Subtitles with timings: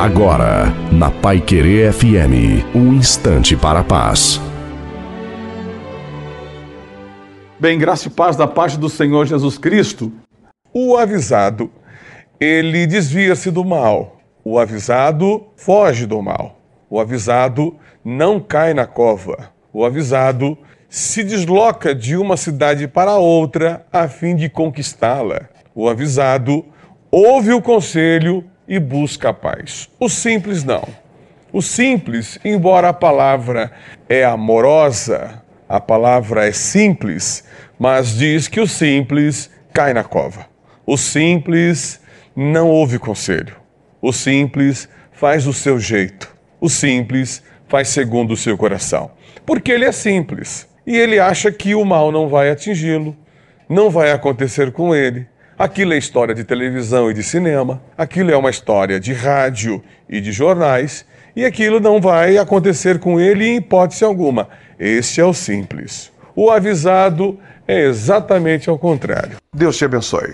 [0.00, 4.40] Agora, na Pai Querer FM, um instante para a paz.
[7.58, 10.10] Bem, graça e paz da parte do Senhor Jesus Cristo.
[10.72, 11.70] O avisado,
[12.40, 14.16] ele desvia-se do mal.
[14.42, 16.58] O avisado foge do mal.
[16.88, 19.50] O avisado não cai na cova.
[19.70, 20.56] O avisado
[20.88, 25.50] se desloca de uma cidade para outra a fim de conquistá-la.
[25.74, 26.64] O avisado
[27.10, 29.90] ouve o conselho e busca a paz.
[29.98, 30.86] O simples não.
[31.52, 33.72] O simples, embora a palavra
[34.08, 37.44] é amorosa, a palavra é simples,
[37.76, 40.46] mas diz que o simples cai na cova.
[40.86, 42.00] O simples
[42.36, 43.56] não ouve conselho.
[44.00, 46.32] O simples faz o seu jeito.
[46.60, 49.10] O simples faz segundo o seu coração.
[49.44, 53.16] Porque ele é simples e ele acha que o mal não vai atingi-lo,
[53.68, 55.26] não vai acontecer com ele.
[55.60, 60.18] Aquilo é história de televisão e de cinema, aquilo é uma história de rádio e
[60.18, 61.04] de jornais,
[61.36, 64.48] e aquilo não vai acontecer com ele em hipótese alguma.
[64.78, 66.10] Este é o simples.
[66.34, 69.36] O avisado é exatamente ao contrário.
[69.54, 70.28] Deus te abençoe.